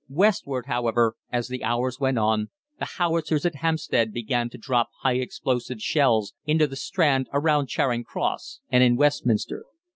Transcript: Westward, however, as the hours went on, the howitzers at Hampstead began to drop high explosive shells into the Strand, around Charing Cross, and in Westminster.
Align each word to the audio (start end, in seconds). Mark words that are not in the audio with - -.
Westward, 0.09 0.65
however, 0.65 1.15
as 1.31 1.47
the 1.47 1.63
hours 1.63 1.99
went 1.99 2.17
on, 2.17 2.49
the 2.79 2.93
howitzers 2.97 3.45
at 3.45 3.57
Hampstead 3.57 4.11
began 4.11 4.49
to 4.49 4.57
drop 4.57 4.89
high 5.03 5.17
explosive 5.17 5.79
shells 5.79 6.33
into 6.43 6.65
the 6.65 6.75
Strand, 6.75 7.27
around 7.31 7.67
Charing 7.69 8.03
Cross, 8.03 8.61
and 8.71 8.81
in 8.83 8.95
Westminster. 8.95 9.63